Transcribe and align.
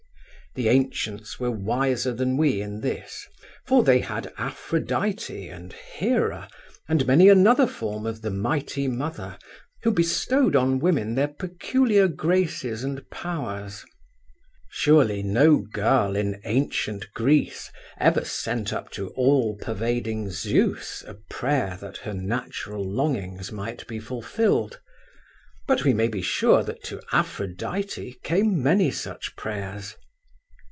The 0.53 0.67
ancients 0.67 1.39
were 1.39 1.49
wiser 1.49 2.13
than 2.13 2.35
we 2.35 2.59
in 2.61 2.81
this, 2.81 3.25
for 3.65 3.83
they 3.85 3.99
had 3.99 4.33
Aphrodite 4.37 5.47
and 5.47 5.71
Hera 5.71 6.49
and 6.89 7.07
many 7.07 7.29
another 7.29 7.65
form 7.65 8.05
of 8.05 8.21
the 8.21 8.31
Mighty 8.31 8.85
Mother 8.89 9.37
who 9.83 9.91
bestowed 9.91 10.53
on 10.53 10.79
women 10.79 11.15
their 11.15 11.29
peculiar 11.29 12.09
graces 12.09 12.83
and 12.83 13.09
powers. 13.09 13.85
Surely 14.69 15.23
no 15.23 15.59
girl 15.59 16.17
in 16.17 16.41
ancient 16.43 17.07
Greece 17.13 17.71
ever 17.97 18.25
sent 18.25 18.73
up 18.73 18.91
to 18.91 19.07
all 19.11 19.55
pervading 19.55 20.29
Zeus 20.31 21.01
a 21.07 21.13
prayer 21.13 21.77
that 21.79 21.95
her 21.95 22.13
natural 22.13 22.83
longings 22.83 23.53
might 23.53 23.87
be 23.87 23.99
fulfilled; 24.01 24.81
but 25.65 25.85
we 25.85 25.93
may 25.93 26.09
be 26.09 26.21
sure 26.21 26.61
that 26.61 26.83
to 26.83 26.99
Aphrodite 27.13 28.19
came 28.21 28.61
many 28.61 28.91
such 28.91 29.37
prayers. 29.37 29.95